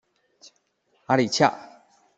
[1.05, 1.53] 阿里恰。